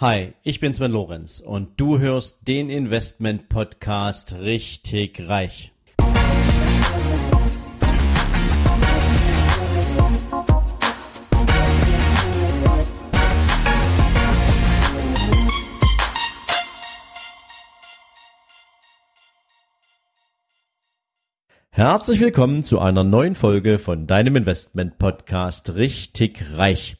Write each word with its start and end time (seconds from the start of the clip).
Hi, 0.00 0.32
ich 0.42 0.60
bin 0.60 0.72
Sven 0.72 0.92
Lorenz 0.92 1.40
und 1.40 1.78
du 1.78 1.98
hörst 1.98 2.48
den 2.48 2.70
Investment 2.70 3.50
Podcast 3.50 4.34
richtig 4.40 5.28
reich. 5.28 5.74
Herzlich 21.68 22.20
willkommen 22.20 22.64
zu 22.64 22.78
einer 22.78 23.04
neuen 23.04 23.34
Folge 23.34 23.78
von 23.78 24.06
deinem 24.06 24.36
Investment 24.36 24.98
Podcast 24.98 25.74
richtig 25.74 26.56
reich. 26.56 26.96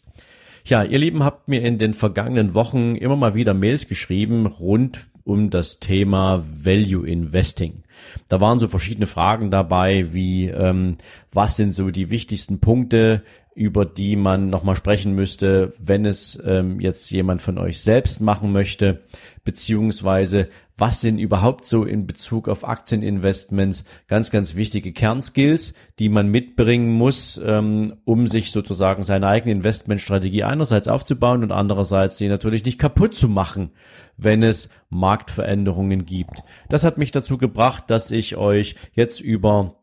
Ja, 0.65 0.83
ihr 0.83 0.99
Lieben 0.99 1.25
habt 1.25 1.49
mir 1.49 1.63
in 1.63 1.79
den 1.79 1.95
vergangenen 1.95 2.55
Wochen 2.55 2.95
immer 2.95 3.17
mal 3.17 3.35
wieder 3.35 3.55
Mails 3.55 3.89
geschrieben 3.89 4.47
rund 4.47 5.07
um 5.25 5.51
das 5.51 5.79
Thema 5.81 6.45
Value 6.53 7.07
Investing. 7.07 7.85
Da 8.29 8.41
waren 8.41 8.59
so 8.59 8.69
verschiedene 8.69 9.07
Fragen 9.07 9.51
dabei, 9.51 10.13
wie 10.13 10.49
ähm, 10.49 10.97
was 11.33 11.57
sind 11.57 11.73
so 11.73 11.91
die 11.91 12.11
wichtigsten 12.11 12.61
Punkte, 12.61 13.23
über 13.55 13.85
die 13.85 14.17
man 14.17 14.49
nochmal 14.49 14.77
sprechen 14.77 15.15
müsste, 15.15 15.73
wenn 15.79 16.07
es 16.07 16.41
ähm, 16.45 16.81
jetzt 16.81 17.11
jemand 17.11 17.43
von 17.43 17.59
euch 17.59 17.81
selbst 17.81 18.21
machen 18.21 18.53
möchte, 18.53 19.03
beziehungsweise 19.45 20.49
was 20.81 21.01
sind 21.01 21.19
überhaupt 21.19 21.67
so 21.67 21.85
in 21.85 22.07
Bezug 22.07 22.49
auf 22.49 22.67
Aktieninvestments 22.67 23.85
ganz, 24.09 24.31
ganz 24.31 24.55
wichtige 24.55 24.93
Kernskills, 24.93 25.75
die 25.99 26.09
man 26.09 26.29
mitbringen 26.29 26.91
muss, 26.91 27.41
ähm, 27.45 27.97
um 28.05 28.27
sich 28.27 28.51
sozusagen 28.51 29.03
seine 29.03 29.29
eigene 29.29 29.53
Investmentstrategie 29.53 30.45
einerseits 30.45 30.89
aufzubauen 30.89 31.43
und 31.43 31.53
andererseits 31.53 32.17
sie 32.17 32.29
natürlich 32.29 32.65
nicht 32.65 32.79
kaputt 32.79 33.15
zu 33.15 33.29
machen, 33.29 33.73
wenn 34.17 34.43
es 34.43 34.71
Marktveränderungen 34.89 36.07
gibt. 36.07 36.43
Das 36.69 36.85
hat 36.85 36.99
mich 36.99 37.13
dazu 37.13 37.39
gebracht, 37.39 37.85
dass 37.89 38.11
ich 38.11 38.37
euch 38.37 38.75
jetzt 38.95 39.21
über 39.21 39.80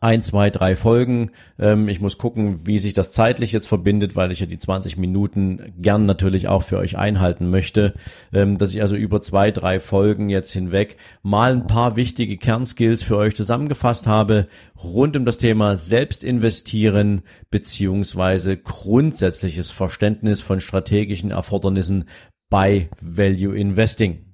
ein, 0.00 0.22
zwei, 0.22 0.50
drei 0.50 0.76
Folgen. 0.76 1.30
Ähm, 1.58 1.88
ich 1.88 2.00
muss 2.00 2.18
gucken, 2.18 2.66
wie 2.66 2.78
sich 2.78 2.94
das 2.94 3.10
zeitlich 3.10 3.52
jetzt 3.52 3.66
verbindet, 3.66 4.16
weil 4.16 4.30
ich 4.30 4.40
ja 4.40 4.46
die 4.46 4.58
20 4.58 4.96
Minuten 4.96 5.72
gern 5.78 6.06
natürlich 6.06 6.48
auch 6.48 6.62
für 6.62 6.78
euch 6.78 6.96
einhalten 6.96 7.50
möchte, 7.50 7.94
ähm, 8.32 8.58
dass 8.58 8.74
ich 8.74 8.82
also 8.82 8.96
über 8.96 9.20
zwei, 9.20 9.50
drei 9.50 9.80
Folgen 9.80 10.28
jetzt 10.28 10.52
hinweg 10.52 10.96
mal 11.22 11.52
ein 11.52 11.66
paar 11.66 11.96
wichtige 11.96 12.36
Kernskills 12.36 13.02
für 13.02 13.16
euch 13.16 13.34
zusammengefasst 13.34 14.06
habe 14.06 14.48
rund 14.82 15.16
um 15.16 15.24
das 15.24 15.38
Thema 15.38 15.76
Selbstinvestieren 15.76 17.22
beziehungsweise 17.50 18.56
grundsätzliches 18.56 19.70
Verständnis 19.70 20.40
von 20.40 20.60
strategischen 20.60 21.30
Erfordernissen 21.30 22.04
bei 22.50 22.88
Value 23.00 23.56
Investing. 23.56 24.27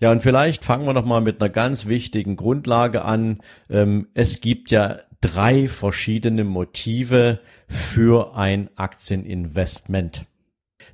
Ja, 0.00 0.10
und 0.10 0.22
vielleicht 0.22 0.64
fangen 0.64 0.86
wir 0.86 0.92
noch 0.92 1.04
mal 1.04 1.20
mit 1.20 1.40
einer 1.40 1.50
ganz 1.50 1.86
wichtigen 1.86 2.36
Grundlage 2.36 3.04
an. 3.04 3.40
Ähm, 3.70 4.08
es 4.14 4.40
gibt 4.40 4.70
ja 4.70 5.00
drei 5.20 5.68
verschiedene 5.68 6.44
Motive 6.44 7.40
für 7.68 8.36
ein 8.36 8.68
Aktieninvestment. 8.76 10.26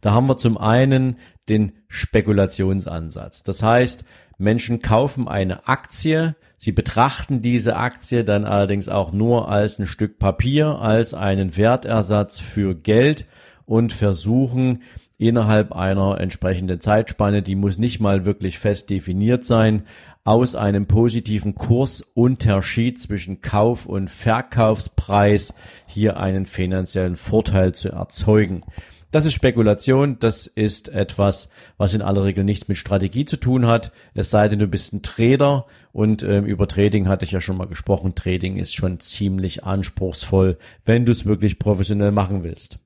Da 0.01 0.13
haben 0.13 0.27
wir 0.27 0.37
zum 0.37 0.59
einen 0.59 1.17
den 1.49 1.73
Spekulationsansatz. 1.89 3.43
Das 3.43 3.63
heißt, 3.63 4.05
Menschen 4.37 4.81
kaufen 4.81 5.27
eine 5.27 5.67
Aktie, 5.67 6.37
sie 6.57 6.73
betrachten 6.73 7.43
diese 7.43 7.77
Aktie 7.77 8.23
dann 8.23 8.45
allerdings 8.45 8.89
auch 8.89 9.13
nur 9.13 9.49
als 9.49 9.79
ein 9.79 9.87
Stück 9.87 10.19
Papier, 10.19 10.79
als 10.79 11.15
einen 11.15 11.57
Wertersatz 11.57 12.39
für 12.39 12.75
Geld 12.75 13.27
und 13.67 13.93
versuchen 13.93 14.83
innerhalb 15.19 15.73
einer 15.73 16.21
entsprechenden 16.21 16.81
Zeitspanne, 16.81 17.43
die 17.43 17.57
muss 17.57 17.77
nicht 17.77 18.01
mal 18.01 18.25
wirklich 18.25 18.59
fest 18.59 18.89
definiert 18.89 19.45
sein, 19.45 19.83
aus 20.25 20.55
einem 20.55 20.87
positiven 20.87 21.55
Kursunterschied 21.55 23.01
zwischen 23.01 23.41
Kauf- 23.41 23.87
und 23.87 24.11
Verkaufspreis 24.11 25.55
hier 25.87 26.19
einen 26.19 26.47
finanziellen 26.47 27.17
Vorteil 27.17 27.75
zu 27.75 27.91
erzeugen. 27.91 28.63
Das 29.11 29.25
ist 29.25 29.33
Spekulation, 29.33 30.19
das 30.19 30.47
ist 30.47 30.91
etwas, 30.91 31.49
was 31.79 31.95
in 31.95 32.03
aller 32.03 32.25
Regel 32.25 32.45
nichts 32.45 32.69
mit 32.69 32.77
Strategie 32.77 33.25
zu 33.25 33.39
tun 33.39 33.67
hat, 33.67 33.91
es 34.13 34.31
sei 34.31 34.49
denn, 34.49 34.59
du 34.59 34.69
bist 34.69 34.93
ein 34.93 35.03
Trader 35.03 35.65
und 35.93 36.23
ähm, 36.23 36.45
über 36.45 36.69
Trading 36.69 37.09
hatte 37.09 37.25
ich 37.25 37.33
ja 37.33 37.41
schon 37.41 37.57
mal 37.57 37.67
gesprochen. 37.67 38.15
Trading 38.15 38.57
ist 38.57 38.75
schon 38.75 39.01
ziemlich 39.01 39.65
anspruchsvoll, 39.65 40.59
wenn 40.85 41.07
du 41.07 41.13
es 41.13 41.25
wirklich 41.25 41.59
professionell 41.59 42.13
machen 42.13 42.45
willst. 42.45 42.81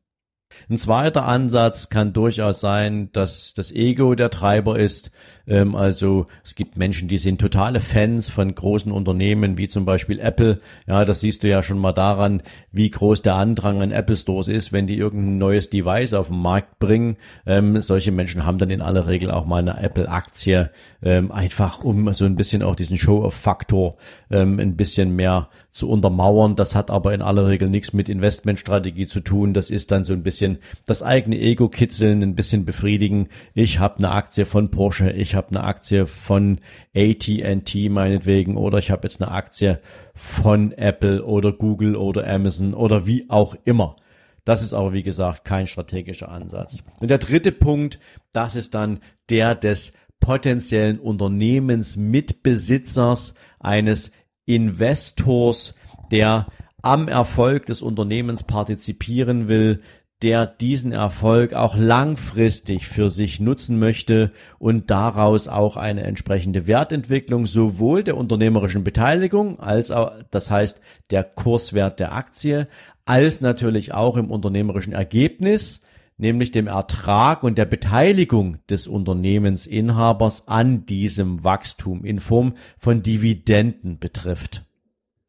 Ein 0.69 0.79
zweiter 0.79 1.27
Ansatz 1.27 1.89
kann 1.89 2.13
durchaus 2.13 2.61
sein, 2.61 3.11
dass 3.13 3.55
das 3.55 3.71
Ego 3.71 4.15
der 4.15 4.31
Treiber 4.31 4.79
ist. 4.79 5.11
Ähm, 5.47 5.75
also 5.75 6.27
es 6.45 6.55
gibt 6.55 6.77
Menschen, 6.77 7.09
die 7.09 7.19
sind 7.19 7.41
totale 7.41 7.81
Fans 7.81 8.31
von 8.31 8.55
großen 8.55 8.93
Unternehmen, 8.93 9.59
wie 9.59 9.69
zum 9.69 9.85
Beispiel 9.85 10.19
Apple. 10.19 10.61
Ja, 10.87 11.05
das 11.05 11.21
siehst 11.21 11.43
du 11.43 11.49
ja 11.49 11.63
schon 11.63 11.79
mal 11.79 11.93
daran, 11.93 12.43
wie 12.71 12.91
groß 12.91 13.23
der 13.23 13.35
Andrang 13.35 13.83
an 13.83 13.93
Apple 13.93 14.17
Stores 14.17 14.49
ist, 14.49 14.73
wenn 14.73 14.87
die 14.87 14.97
irgendein 14.97 15.39
neues 15.39 15.71
Device 15.71 16.15
auf 16.15 16.29
den 16.29 16.41
Markt 16.41 16.79
bringen. 16.79 17.17
Ähm, 17.47 17.81
solche 17.81 18.13
Menschen 18.13 18.47
haben 18.47 18.59
dann 18.59 18.71
in 18.71 18.83
aller 18.83 19.07
Regel 19.07 19.31
auch 19.31 19.47
mal 19.47 19.59
eine 19.59 19.81
Apple-Aktie, 19.81 20.71
ähm, 21.03 21.33
einfach 21.33 21.83
um 21.83 22.13
so 22.13 22.25
ein 22.25 22.37
bisschen 22.37 22.63
auch 22.63 22.77
diesen 22.77 22.99
Show-of-Faktor 22.99 23.97
ähm, 24.31 24.59
ein 24.59 24.77
bisschen 24.77 25.15
mehr 25.17 25.49
zu 25.71 25.89
untermauern. 25.89 26.55
Das 26.57 26.75
hat 26.75 26.91
aber 26.91 27.15
in 27.15 27.23
aller 27.23 27.47
Regel 27.47 27.69
nichts 27.69 27.93
mit 27.93 28.09
Investmentstrategie 28.09 29.07
zu 29.07 29.21
tun. 29.21 29.55
Das 29.55 29.71
ist 29.71 29.91
dann 29.91 30.05
so 30.05 30.13
ein 30.13 30.23
bisschen 30.23 30.42
das 30.87 31.03
eigene 31.03 31.39
Ego 31.39 31.69
kitzeln, 31.69 32.23
ein 32.23 32.35
bisschen 32.35 32.65
befriedigen. 32.65 33.29
Ich 33.55 33.79
habe 33.79 33.99
eine 33.99 34.13
Aktie 34.13 34.47
von 34.47 34.71
Porsche, 34.71 35.11
ich 35.11 35.35
habe 35.35 35.49
eine 35.49 35.65
Aktie 35.65 36.07
von 36.07 36.61
AT&T 36.95 37.89
meinetwegen 37.89 38.57
oder 38.57 38.79
ich 38.79 38.91
habe 38.91 39.03
jetzt 39.05 39.23
eine 39.23 39.33
Aktie 39.33 39.81
von 40.15 40.73
Apple 40.73 41.25
oder 41.25 41.53
Google 41.53 41.97
oder 41.97 42.27
Amazon 42.27 42.75
oder 42.75 43.07
wie 43.07 43.29
auch 43.29 43.55
immer. 43.65 43.97
Das 44.45 44.63
ist 44.63 44.75
aber, 44.75 44.93
wie 44.93 45.05
gesagt, 45.05 45.45
kein 45.45 45.67
strategischer 45.67 46.29
Ansatz. 46.29 46.85
Und 47.01 47.11
der 47.11 47.19
dritte 47.19 47.53
Punkt, 47.53 47.99
das 48.33 48.57
ist 48.57 48.75
dann 48.75 49.01
der 49.31 49.55
des 49.55 49.93
potenziellen 50.21 50.99
Unternehmensmitbesitzers 50.99 53.35
eines 53.61 54.11
Investors, 54.47 55.77
der 56.11 56.49
am 56.83 57.09
Erfolg 57.09 57.67
des 57.67 57.83
Unternehmens 57.83 58.43
partizipieren 58.43 59.49
will, 59.49 59.83
der 60.23 60.47
diesen 60.47 60.93
Erfolg 60.93 61.53
auch 61.53 61.77
langfristig 61.77 62.87
für 62.87 63.11
sich 63.11 63.41
nutzen 63.41 63.79
möchte 63.79 64.31
und 64.59 64.91
daraus 64.91 65.49
auch 65.49 65.77
eine 65.77 66.05
entsprechende 66.05 66.67
Wertentwicklung 66.67 67.47
sowohl 67.47 68.05
der 68.05 68.17
unternehmerischen 68.17 68.85
Beteiligung 68.85 69.59
als 69.59 69.91
auch, 69.91 70.13
das 70.31 70.51
heißt 70.51 70.81
der 71.11 71.25
Kurswert 71.25 71.99
der 71.99 72.13
Aktie, 72.13 72.69
als 73.05 73.41
natürlich 73.41 73.93
auch 73.93 74.17
im 74.17 74.31
unternehmerischen 74.31 74.93
Ergebnis, 74.93 75.83
nämlich 76.19 76.53
dem 76.53 76.69
Ertrag 76.69 77.43
und 77.43 77.59
der 77.59 77.65
Beteiligung 77.65 78.59
des 78.71 78.87
Unternehmensinhabers 78.87 80.47
an 80.47 80.87
diesem 80.87 81.43
Wachstum 81.43 82.05
in 82.05 82.21
Form 82.21 82.55
von 82.79 83.03
Dividenden 83.03 83.99
betrifft. 83.99 84.65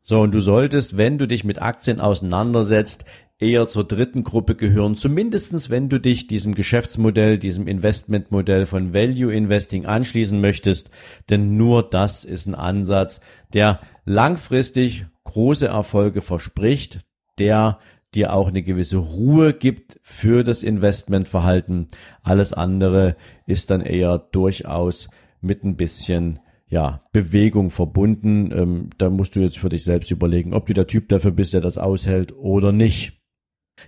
So, 0.05 0.19
und 0.19 0.33
du 0.33 0.41
solltest, 0.41 0.97
wenn 0.97 1.17
du 1.17 1.29
dich 1.29 1.45
mit 1.45 1.61
Aktien 1.61 2.01
auseinandersetzt, 2.01 3.05
eher 3.39 3.67
zur 3.67 3.85
dritten 3.85 4.23
Gruppe 4.23 4.55
gehören, 4.55 4.95
zumindestens 4.95 5.69
wenn 5.69 5.89
du 5.89 5.99
dich 5.99 6.27
diesem 6.27 6.55
Geschäftsmodell, 6.55 7.38
diesem 7.38 7.67
Investmentmodell 7.67 8.66
von 8.66 8.94
Value 8.94 9.33
Investing 9.33 9.85
anschließen 9.85 10.39
möchtest, 10.39 10.91
denn 11.29 11.57
nur 11.57 11.83
das 11.83 12.25
ist 12.25 12.45
ein 12.47 12.55
Ansatz, 12.55 13.19
der 13.53 13.81
langfristig 14.05 15.05
große 15.23 15.67
Erfolge 15.67 16.21
verspricht, 16.21 16.99
der 17.39 17.79
dir 18.13 18.33
auch 18.33 18.47
eine 18.47 18.61
gewisse 18.61 18.97
Ruhe 18.97 19.53
gibt 19.53 20.00
für 20.03 20.44
das 20.44 20.61
Investmentverhalten. 20.63 21.88
Alles 22.21 22.53
andere 22.53 23.15
ist 23.47 23.71
dann 23.71 23.81
eher 23.81 24.19
durchaus 24.19 25.09
mit 25.41 25.63
ein 25.63 25.75
bisschen 25.75 26.39
ja, 26.68 27.03
Bewegung 27.12 27.71
verbunden. 27.71 28.51
Ähm, 28.51 28.89
da 28.97 29.09
musst 29.09 29.35
du 29.35 29.39
jetzt 29.39 29.57
für 29.57 29.69
dich 29.69 29.83
selbst 29.83 30.12
überlegen, 30.12 30.53
ob 30.53 30.68
du 30.68 30.74
der 30.74 30.88
Typ 30.88 31.09
dafür 31.09 31.31
bist, 31.31 31.53
der 31.53 31.62
das 31.62 31.77
aushält 31.77 32.35
oder 32.35 32.71
nicht. 32.71 33.22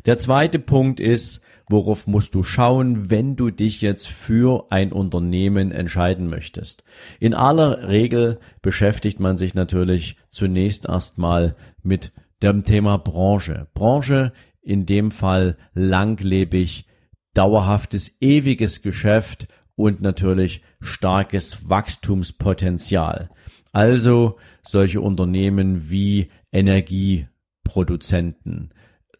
Der 0.05 0.17
zweite 0.17 0.59
Punkt 0.59 0.99
ist, 0.99 1.41
worauf 1.69 2.07
musst 2.07 2.35
du 2.35 2.43
schauen, 2.43 3.09
wenn 3.09 3.35
du 3.35 3.49
dich 3.49 3.81
jetzt 3.81 4.07
für 4.07 4.67
ein 4.69 4.91
Unternehmen 4.91 5.71
entscheiden 5.71 6.29
möchtest. 6.29 6.83
In 7.19 7.33
aller 7.33 7.87
Regel 7.87 8.39
beschäftigt 8.61 9.19
man 9.19 9.37
sich 9.37 9.55
natürlich 9.55 10.17
zunächst 10.29 10.87
erstmal 10.87 11.55
mit 11.81 12.11
dem 12.43 12.63
Thema 12.63 12.97
Branche. 12.97 13.67
Branche 13.73 14.33
in 14.61 14.85
dem 14.85 15.11
Fall 15.11 15.57
langlebig, 15.73 16.85
dauerhaftes, 17.33 18.17
ewiges 18.21 18.81
Geschäft 18.81 19.47
und 19.75 20.01
natürlich 20.01 20.61
starkes 20.81 21.69
Wachstumspotenzial. 21.69 23.29
Also 23.71 24.37
solche 24.63 25.01
Unternehmen 25.01 25.89
wie 25.89 26.29
Energieproduzenten, 26.51 28.73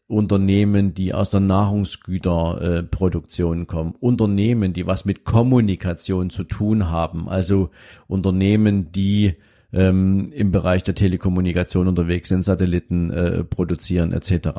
Unternehmen, 0.07 0.93
die 0.93 1.15
aus 1.15 1.31
der 1.31 1.39
Nahrungsgüterproduktion 1.39 3.63
äh, 3.63 3.65
kommen, 3.65 3.95
Unternehmen, 3.99 4.73
die 4.73 4.85
was 4.85 5.05
mit 5.05 5.25
Kommunikation 5.25 6.29
zu 6.29 6.43
tun 6.43 6.89
haben, 6.89 7.27
also 7.27 7.71
Unternehmen, 8.07 8.91
die 8.91 9.33
ähm, 9.73 10.31
im 10.31 10.51
Bereich 10.51 10.83
der 10.83 10.93
Telekommunikation 10.93 11.87
unterwegs 11.87 12.29
sind, 12.29 12.43
Satelliten 12.43 13.09
äh, 13.09 13.43
produzieren 13.43 14.13
etc. 14.13 14.49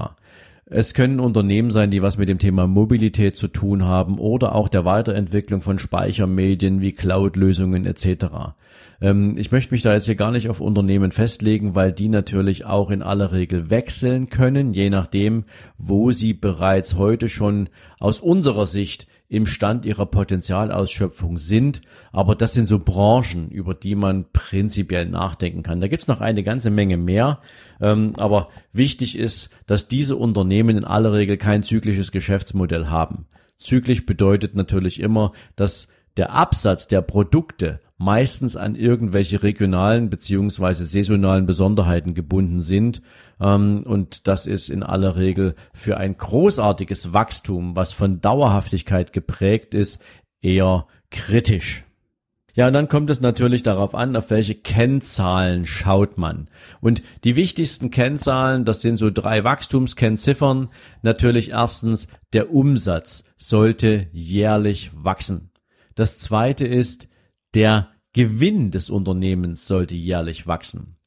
Es 0.68 0.94
können 0.94 1.20
Unternehmen 1.20 1.70
sein, 1.70 1.92
die 1.92 2.02
was 2.02 2.18
mit 2.18 2.28
dem 2.28 2.40
Thema 2.40 2.66
Mobilität 2.66 3.36
zu 3.36 3.46
tun 3.46 3.84
haben 3.84 4.18
oder 4.18 4.52
auch 4.52 4.68
der 4.68 4.84
Weiterentwicklung 4.84 5.62
von 5.62 5.78
Speichermedien 5.78 6.80
wie 6.80 6.90
Cloud-Lösungen 6.90 7.86
etc. 7.86 8.56
Ähm, 9.00 9.36
ich 9.36 9.52
möchte 9.52 9.72
mich 9.72 9.82
da 9.82 9.94
jetzt 9.94 10.06
hier 10.06 10.14
gar 10.14 10.30
nicht 10.30 10.48
auf 10.48 10.60
Unternehmen 10.60 11.12
festlegen, 11.12 11.74
weil 11.74 11.92
die 11.92 12.08
natürlich 12.08 12.64
auch 12.64 12.90
in 12.90 13.02
aller 13.02 13.32
Regel 13.32 13.70
wechseln 13.70 14.28
können, 14.28 14.72
je 14.72 14.90
nachdem, 14.90 15.44
wo 15.78 16.12
sie 16.12 16.34
bereits 16.34 16.96
heute 16.96 17.28
schon 17.28 17.68
aus 17.98 18.20
unserer 18.20 18.66
Sicht 18.66 19.06
im 19.28 19.46
Stand 19.46 19.84
ihrer 19.84 20.06
Potenzialausschöpfung 20.06 21.38
sind. 21.38 21.82
Aber 22.12 22.34
das 22.34 22.54
sind 22.54 22.66
so 22.66 22.78
Branchen, 22.78 23.50
über 23.50 23.74
die 23.74 23.94
man 23.94 24.26
prinzipiell 24.32 25.06
nachdenken 25.06 25.62
kann. 25.62 25.80
Da 25.80 25.88
gibt's 25.88 26.08
noch 26.08 26.20
eine 26.20 26.44
ganze 26.44 26.70
Menge 26.70 26.96
mehr. 26.96 27.40
Ähm, 27.80 28.12
aber 28.16 28.48
wichtig 28.72 29.18
ist, 29.18 29.50
dass 29.66 29.88
diese 29.88 30.16
Unternehmen 30.16 30.76
in 30.76 30.84
aller 30.84 31.12
Regel 31.12 31.36
kein 31.36 31.64
zyklisches 31.64 32.12
Geschäftsmodell 32.12 32.86
haben. 32.86 33.26
Zyklisch 33.58 34.06
bedeutet 34.06 34.54
natürlich 34.54 35.00
immer, 35.00 35.32
dass 35.56 35.88
der 36.16 36.32
Absatz 36.32 36.88
der 36.88 37.02
Produkte 37.02 37.80
meistens 37.98 38.56
an 38.56 38.74
irgendwelche 38.74 39.42
regionalen 39.42 40.10
beziehungsweise 40.10 40.84
saisonalen 40.84 41.46
Besonderheiten 41.46 42.14
gebunden 42.14 42.60
sind. 42.60 43.02
Ähm, 43.40 43.82
und 43.84 44.28
das 44.28 44.46
ist 44.46 44.68
in 44.68 44.82
aller 44.82 45.16
Regel 45.16 45.54
für 45.72 45.96
ein 45.96 46.16
großartiges 46.16 47.12
Wachstum, 47.12 47.76
was 47.76 47.92
von 47.92 48.20
Dauerhaftigkeit 48.20 49.12
geprägt 49.12 49.74
ist, 49.74 50.02
eher 50.42 50.86
kritisch. 51.10 51.84
Ja, 52.56 52.68
und 52.68 52.72
dann 52.72 52.88
kommt 52.88 53.10
es 53.10 53.20
natürlich 53.20 53.62
darauf 53.62 53.94
an, 53.94 54.16
auf 54.16 54.30
welche 54.30 54.54
Kennzahlen 54.54 55.66
schaut 55.66 56.16
man. 56.16 56.48
Und 56.80 57.02
die 57.22 57.36
wichtigsten 57.36 57.90
Kennzahlen, 57.90 58.64
das 58.64 58.80
sind 58.80 58.96
so 58.96 59.10
drei 59.10 59.44
Wachstumskennziffern. 59.44 60.70
Natürlich 61.02 61.50
erstens, 61.50 62.08
der 62.32 62.50
Umsatz 62.50 63.24
sollte 63.36 64.06
jährlich 64.12 64.90
wachsen. 64.94 65.50
Das 65.96 66.16
zweite 66.16 66.66
ist, 66.66 67.08
der 67.56 67.88
Gewinn 68.12 68.70
des 68.70 68.88
Unternehmens 68.90 69.66
sollte 69.66 69.96
jährlich 69.96 70.46
wachsen. 70.46 70.98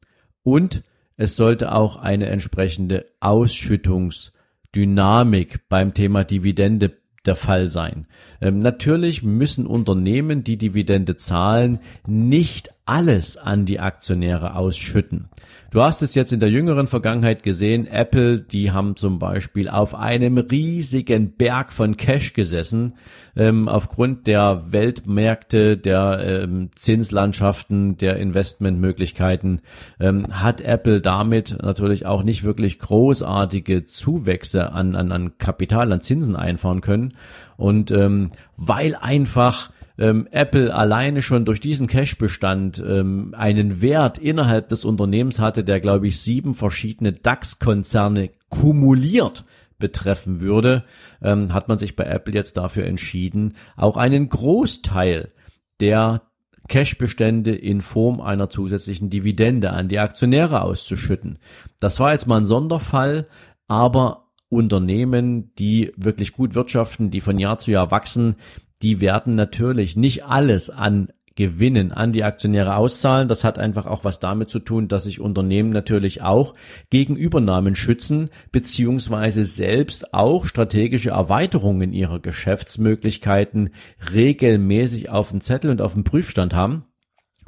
Und 0.43 0.83
es 1.15 1.35
sollte 1.35 1.71
auch 1.71 1.97
eine 1.97 2.25
entsprechende 2.25 3.05
Ausschüttungsdynamik 3.19 5.69
beim 5.69 5.93
Thema 5.93 6.23
Dividende 6.23 6.97
der 7.25 7.35
Fall 7.35 7.67
sein. 7.67 8.07
Ähm, 8.41 8.57
natürlich 8.59 9.21
müssen 9.21 9.67
Unternehmen, 9.67 10.43
die 10.43 10.57
Dividende 10.57 11.17
zahlen, 11.17 11.77
nicht 12.07 12.69
alles 12.89 13.37
an 13.37 13.65
die 13.65 13.79
Aktionäre 13.79 14.55
ausschütten. 14.55 15.29
Du 15.69 15.83
hast 15.83 16.01
es 16.01 16.15
jetzt 16.15 16.33
in 16.33 16.39
der 16.39 16.49
jüngeren 16.49 16.87
Vergangenheit 16.87 17.43
gesehen, 17.43 17.85
Apple, 17.85 18.41
die 18.41 18.71
haben 18.71 18.95
zum 18.95 19.19
Beispiel 19.19 19.69
auf 19.69 19.93
einem 19.93 20.39
riesigen 20.39 21.33
Berg 21.33 21.71
von 21.71 21.97
Cash 21.97 22.33
gesessen, 22.33 22.95
ähm, 23.35 23.67
aufgrund 23.69 24.25
der 24.25 24.63
Weltmärkte, 24.71 25.77
der 25.77 26.19
ähm, 26.23 26.71
Zinslandschaften, 26.73 27.97
der 27.97 28.17
Investmentmöglichkeiten, 28.17 29.61
ähm, 29.99 30.25
hat 30.31 30.59
Apple 30.59 30.99
damit 30.99 31.57
natürlich 31.61 32.07
auch 32.07 32.23
nicht 32.23 32.43
wirklich 32.43 32.79
großartige 32.79 33.85
Zuwächse 33.85 34.71
an, 34.71 34.95
an, 34.95 35.11
an 35.11 35.37
Kapital, 35.37 35.93
an 35.93 36.01
Zinsen 36.01 36.35
einfahren 36.35 36.81
können. 36.81 37.13
Und 37.55 37.91
ähm, 37.91 38.31
weil 38.57 38.95
einfach 38.95 39.69
ähm, 39.99 40.27
Apple 40.31 40.73
alleine 40.73 41.21
schon 41.21 41.45
durch 41.45 41.59
diesen 41.59 41.87
Cash-Bestand 41.87 42.79
ähm, 42.79 43.35
einen 43.37 43.81
Wert 43.81 44.17
innerhalb 44.17 44.69
des 44.69 44.85
Unternehmens 44.85 45.39
hatte, 45.39 45.63
der, 45.63 45.81
glaube 45.81 46.07
ich, 46.07 46.21
sieben 46.21 46.55
verschiedene 46.55 47.11
DAX-Konzerne 47.11 48.31
kumuliert 48.49 49.45
betreffen 49.77 50.39
würde, 50.39 50.85
ähm, 51.21 51.53
hat 51.53 51.67
man 51.67 51.79
sich 51.79 51.95
bei 51.95 52.05
Apple 52.05 52.33
jetzt 52.33 52.57
dafür 52.57 52.85
entschieden, 52.85 53.55
auch 53.75 53.97
einen 53.97 54.29
Großteil 54.29 55.31
der 55.79 56.21
Cash-Bestände 56.67 57.53
in 57.55 57.81
Form 57.81 58.21
einer 58.21 58.49
zusätzlichen 58.49 59.09
Dividende 59.09 59.71
an 59.71 59.89
die 59.89 59.99
Aktionäre 59.99 60.61
auszuschütten. 60.61 61.39
Das 61.79 61.99
war 61.99 62.13
jetzt 62.13 62.27
mal 62.27 62.37
ein 62.37 62.45
Sonderfall, 62.45 63.27
aber 63.67 64.27
Unternehmen, 64.49 65.53
die 65.55 65.91
wirklich 65.95 66.33
gut 66.33 66.55
wirtschaften, 66.55 67.11
die 67.11 67.21
von 67.21 67.37
Jahr 67.37 67.59
zu 67.59 67.71
Jahr 67.71 67.91
wachsen, 67.91 68.35
die 68.81 69.01
werden 69.01 69.35
natürlich 69.35 69.95
nicht 69.95 70.25
alles 70.25 70.69
an 70.69 71.09
Gewinnen 71.39 71.93
an 71.93 72.11
die 72.11 72.25
Aktionäre 72.25 72.75
auszahlen. 72.75 73.29
Das 73.29 73.45
hat 73.45 73.59
einfach 73.59 73.85
auch 73.85 74.03
was 74.03 74.19
damit 74.19 74.49
zu 74.49 74.59
tun, 74.59 74.89
dass 74.89 75.05
sich 75.05 75.21
Unternehmen 75.21 75.69
natürlich 75.69 76.21
auch 76.21 76.53
gegen 76.89 77.15
Übernahmen 77.15 77.75
schützen, 77.75 78.29
beziehungsweise 78.51 79.45
selbst 79.45 80.13
auch 80.13 80.45
strategische 80.45 81.11
Erweiterungen 81.11 81.93
ihrer 81.93 82.19
Geschäftsmöglichkeiten 82.19 83.69
regelmäßig 84.13 85.11
auf 85.11 85.29
dem 85.29 85.39
Zettel 85.39 85.71
und 85.71 85.81
auf 85.81 85.93
dem 85.93 86.03
Prüfstand 86.03 86.53
haben. 86.53 86.83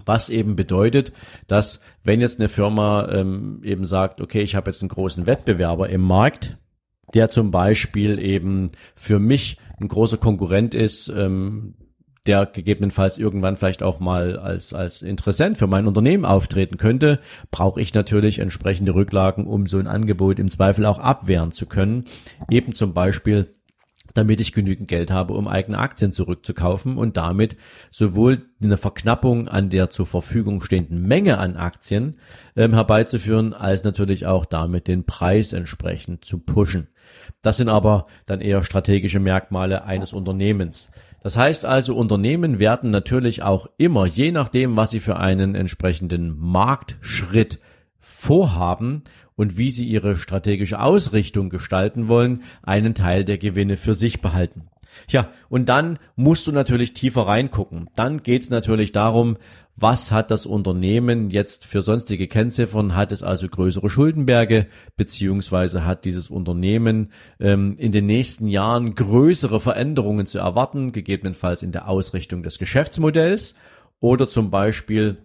Was 0.06 0.30
eben 0.30 0.56
bedeutet, 0.56 1.12
dass 1.50 1.82
wenn 2.02 2.22
jetzt 2.22 2.40
eine 2.40 2.48
Firma 2.48 3.10
ähm, 3.12 3.60
eben 3.62 3.84
sagt, 3.84 4.22
okay, 4.22 4.42
ich 4.42 4.56
habe 4.56 4.72
jetzt 4.72 4.82
einen 4.82 4.90
großen 4.90 5.26
Wettbewerber 5.26 5.90
im 5.90 6.02
Markt, 6.02 6.58
der 7.14 7.30
zum 7.30 7.52
Beispiel 7.52 8.20
eben 8.20 8.72
für 8.96 9.20
mich 9.20 9.58
ein 9.80 9.88
großer 9.88 10.18
Konkurrent 10.18 10.76
ist, 10.76 11.10
ähm, 11.10 11.76
der 12.28 12.46
gegebenenfalls 12.46 13.18
irgendwann 13.18 13.58
vielleicht 13.58 13.82
auch 13.82 14.00
mal 14.00 14.38
als, 14.38 14.74
als 14.74 15.02
Interessent 15.02 15.58
für 15.58 15.68
mein 15.68 15.88
Unternehmen 15.88 16.26
auftreten 16.26 16.78
könnte, 16.78 17.20
brauche 17.50 17.82
ich 17.82 17.94
natürlich 17.94 18.40
entsprechende 18.40 18.94
Rücklagen, 18.94 19.48
um 19.48 19.66
so 19.66 19.80
ein 19.80 19.88
Angebot 19.88 20.38
im 20.38 20.50
Zweifel 20.50 20.86
auch 20.86 21.00
abwehren 21.00 21.52
zu 21.52 21.66
können. 21.66 22.06
Eben 22.50 22.74
zum 22.74 22.94
Beispiel 22.94 23.56
damit 24.14 24.42
ich 24.42 24.54
genügend 24.54 24.88
Geld 24.88 25.12
habe, 25.12 25.34
um 25.34 25.48
eigene 25.48 25.78
Aktien 25.78 26.12
zurückzukaufen 26.12 26.98
und 26.98 27.18
damit 27.18 27.58
sowohl 27.90 28.46
eine 28.64 28.78
Verknappung 28.78 29.48
an 29.48 29.70
der 29.70 29.90
zur 29.90 30.08
Verfügung 30.08 30.62
stehenden 30.62 31.08
Menge 31.08 31.38
an 31.38 31.58
Aktien 31.58 32.18
ähm, 32.56 32.74
herbeizuführen, 32.74 33.54
als 33.54 33.84
natürlich 33.84 34.26
auch 34.26 34.46
damit 34.46 34.88
den 34.88 35.06
Preis 35.06 35.54
entsprechend 35.54 36.26
zu 36.26 36.38
pushen. 36.38 36.88
Das 37.42 37.58
sind 37.58 37.70
aber 37.70 38.06
dann 38.26 38.42
eher 38.42 38.64
strategische 38.64 39.20
Merkmale 39.20 39.84
eines 39.84 40.14
Unternehmens. 40.14 40.92
Das 41.24 41.38
heißt 41.38 41.66
also, 41.66 41.96
Unternehmen 41.96 42.60
werden 42.60 42.90
natürlich 42.90 43.44
auch 43.44 43.68
immer, 43.78 44.06
je 44.06 44.32
nachdem, 44.32 44.76
was 44.76 44.90
sie 44.90 45.00
für 45.00 45.18
einen 45.18 45.56
entsprechenden 45.56 46.38
Marktschritt 46.38 47.60
vorhaben 48.00 49.04
und 49.36 49.58
wie 49.58 49.72
sie 49.72 49.86
ihre 49.86 50.16
strategische 50.16 50.80
Ausrichtung 50.80 51.50
gestalten 51.50 52.08
wollen, 52.08 52.44
einen 52.64 52.94
Teil 52.94 53.26
der 53.26 53.38
Gewinne 53.38 53.78
für 53.78 53.94
sich 53.94 54.22
behalten. 54.22 54.68
Ja, 55.10 55.30
und 55.50 55.70
dann 55.70 56.00
musst 56.16 56.48
du 56.48 56.52
natürlich 56.52 56.94
tiefer 56.94 57.22
reingucken. 57.22 57.90
Dann 57.96 58.24
geht's 58.24 58.50
natürlich 58.50 58.92
darum, 58.92 59.38
was 59.78 60.12
hat 60.12 60.32
das 60.32 60.46
Unternehmen 60.46 61.30
jetzt 61.30 61.66
für 61.66 61.82
sonstige 61.82 62.28
Kennziffern? 62.28 62.96
Hat 62.96 63.12
es 63.12 63.24
also 63.24 63.48
größere 63.48 63.90
Schuldenberge, 63.90 64.68
beziehungsweise 64.96 65.86
hat 65.86 66.06
dieses 66.06 66.30
Unternehmen 66.30 67.12
ähm, 67.40 67.76
in 67.78 67.92
den 67.92 68.06
nächsten 68.06 68.48
Jahren 68.48 68.96
größere 68.96 69.60
Veränderungen 69.60 70.28
zu 70.28 70.40
erwarten, 70.40 70.92
gegebenenfalls 70.92 71.64
in 71.64 71.72
der 71.72 71.88
Ausrichtung 71.88 72.44
des 72.44 72.60
Geschäftsmodells 72.60 73.56
oder 74.00 74.28
zum 74.28 74.52
Beispiel 74.52 75.18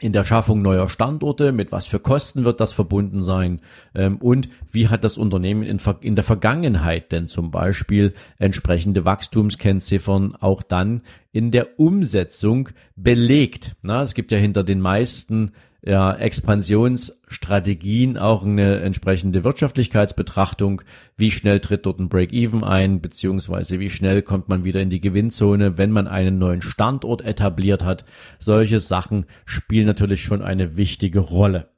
in 0.00 0.12
der 0.12 0.24
Schaffung 0.24 0.62
neuer 0.62 0.88
Standorte, 0.88 1.52
mit 1.52 1.72
was 1.72 1.86
für 1.86 1.98
Kosten 1.98 2.44
wird 2.44 2.60
das 2.60 2.72
verbunden 2.72 3.22
sein 3.22 3.60
ähm, 3.94 4.16
und 4.18 4.48
wie 4.70 4.88
hat 4.88 5.04
das 5.04 5.18
Unternehmen 5.18 5.62
in, 5.62 5.80
in, 6.00 6.14
der 6.14 6.24
Vergangenheit 6.24 7.12
denn 7.12 7.26
zum 7.26 7.50
Beispiel 7.50 8.14
entsprechende 8.38 9.04
Wachstumskennziffern 9.04 10.36
auch 10.36 10.62
dann 10.62 11.02
in 11.32 11.50
der 11.50 11.78
Umsetzung 11.78 12.70
belegt. 12.96 13.76
Na, 13.82 14.02
es 14.02 14.14
gibt 14.14 14.32
ja 14.32 14.38
hinter 14.38 14.64
den 14.64 14.80
meisten 14.80 15.52
ja, 15.88 16.14
Expansionsstrategien 16.14 18.18
auch 18.18 18.42
eine 18.42 18.80
entsprechende 18.80 19.42
Wirtschaftlichkeitsbetrachtung. 19.42 20.82
Wie 21.16 21.30
schnell 21.30 21.60
tritt 21.60 21.86
dort 21.86 21.98
ein 21.98 22.10
Break-Even 22.10 22.62
ein, 22.62 23.00
beziehungsweise 23.00 23.80
wie 23.80 23.88
schnell 23.88 24.20
kommt 24.20 24.50
man 24.50 24.64
wieder 24.64 24.82
in 24.82 24.90
die 24.90 25.00
Gewinnzone, 25.00 25.78
wenn 25.78 25.90
man 25.90 26.06
einen 26.06 26.36
neuen 26.36 26.60
Standort 26.60 27.22
etabliert 27.22 27.86
hat. 27.86 28.04
Solche 28.38 28.80
Sachen 28.80 29.24
spielen 29.46 29.86
natürlich 29.86 30.22
schon 30.22 30.42
eine 30.42 30.76
wichtige 30.76 31.20
Rolle. 31.20 31.70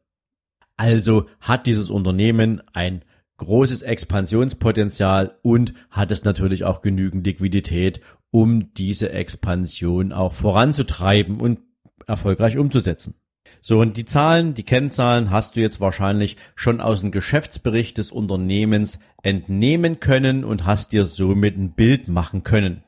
Also 0.77 1.27
hat 1.39 1.67
dieses 1.67 1.89
Unternehmen 1.89 2.63
ein 2.73 3.05
großes 3.37 3.83
Expansionspotenzial 3.83 5.37
und 5.43 5.73
hat 5.89 6.11
es 6.11 6.25
natürlich 6.25 6.65
auch 6.65 6.83
genügend 6.83 7.25
Liquidität, 7.25 8.01
um 8.33 8.75
diese 8.75 9.13
Expansion 9.13 10.13
auch 10.13 10.35
voranzutreiben 10.35 11.41
und 11.41 11.61
erfolgreich 12.09 12.59
umzusetzen. 12.59 13.15
So, 13.61 13.81
und 13.81 13.97
die 13.97 14.05
Zahlen, 14.05 14.55
die 14.55 14.63
Kennzahlen 14.63 15.31
hast 15.31 15.57
du 15.57 15.61
jetzt 15.61 15.81
wahrscheinlich 15.81 16.37
schon 16.55 16.81
aus 16.81 17.01
dem 17.01 17.11
Geschäftsbericht 17.11 17.99
des 17.99 18.11
Unternehmens 18.11 19.01
entnehmen 19.23 20.01
können 20.01 20.45
und 20.45 20.65
hast 20.65 20.93
dir 20.93 21.05
somit 21.05 21.57
ein 21.57 21.73
Bild 21.73 22.09
machen 22.09 22.43
können. 22.43 22.83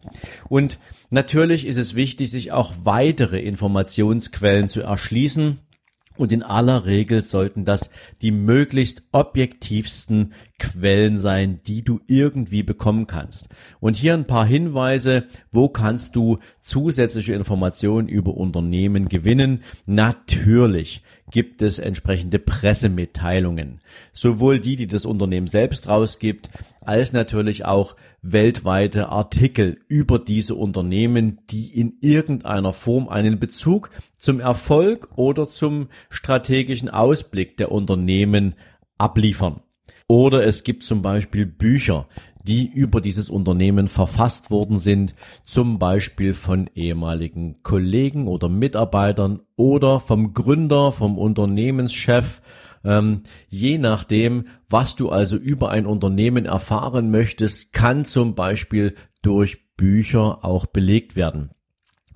Und 0.48 0.78
natürlich 1.10 1.66
ist 1.66 1.76
es 1.76 1.94
wichtig, 1.94 2.30
sich 2.30 2.52
auch 2.52 2.72
weitere 2.84 3.40
Informationsquellen 3.40 4.68
zu 4.68 4.80
erschließen. 4.80 5.58
Und 6.16 6.32
in 6.32 6.42
aller 6.42 6.84
Regel 6.86 7.22
sollten 7.22 7.64
das 7.64 7.90
die 8.20 8.30
möglichst 8.30 9.02
objektivsten 9.12 10.32
Quellen 10.58 11.18
sein, 11.18 11.60
die 11.66 11.82
du 11.82 12.00
irgendwie 12.06 12.62
bekommen 12.62 13.06
kannst. 13.06 13.48
Und 13.80 13.96
hier 13.96 14.14
ein 14.14 14.26
paar 14.26 14.46
Hinweise, 14.46 15.24
wo 15.50 15.68
kannst 15.68 16.14
du 16.14 16.38
zusätzliche 16.60 17.34
Informationen 17.34 18.08
über 18.08 18.34
Unternehmen 18.34 19.08
gewinnen? 19.08 19.62
Natürlich 19.86 21.02
gibt 21.32 21.62
es 21.62 21.80
entsprechende 21.80 22.38
Pressemitteilungen. 22.38 23.80
Sowohl 24.12 24.60
die, 24.60 24.76
die 24.76 24.86
das 24.86 25.04
Unternehmen 25.04 25.48
selbst 25.48 25.88
rausgibt, 25.88 26.48
als 26.80 27.12
natürlich 27.12 27.64
auch 27.64 27.96
weltweite 28.20 29.08
Artikel 29.08 29.80
über 29.88 30.20
diese 30.20 30.54
Unternehmen, 30.54 31.40
die 31.50 31.76
in 31.76 31.96
irgendeiner 32.00 32.72
Form 32.72 33.08
einen 33.08 33.40
Bezug 33.40 33.90
zum 34.16 34.38
Erfolg 34.38 35.08
oder 35.16 35.48
zum 35.48 35.88
strategischen 36.10 36.88
Ausblick 36.88 37.56
der 37.56 37.72
Unternehmen 37.72 38.54
abliefern. 38.98 39.62
Oder 40.12 40.44
es 40.46 40.62
gibt 40.62 40.82
zum 40.82 41.00
Beispiel 41.00 41.46
Bücher, 41.46 42.06
die 42.42 42.66
über 42.70 43.00
dieses 43.00 43.30
Unternehmen 43.30 43.88
verfasst 43.88 44.50
worden 44.50 44.78
sind, 44.78 45.14
zum 45.42 45.78
Beispiel 45.78 46.34
von 46.34 46.68
ehemaligen 46.74 47.62
Kollegen 47.62 48.28
oder 48.28 48.50
Mitarbeitern 48.50 49.40
oder 49.56 50.00
vom 50.00 50.34
Gründer, 50.34 50.92
vom 50.92 51.16
Unternehmenschef, 51.16 52.42
ähm, 52.84 53.22
je 53.48 53.78
nachdem, 53.78 54.48
was 54.68 54.96
du 54.96 55.08
also 55.08 55.36
über 55.36 55.70
ein 55.70 55.86
Unternehmen 55.86 56.44
erfahren 56.44 57.10
möchtest, 57.10 57.72
kann 57.72 58.04
zum 58.04 58.34
Beispiel 58.34 58.94
durch 59.22 59.74
Bücher 59.78 60.44
auch 60.44 60.66
belegt 60.66 61.16
werden. 61.16 61.52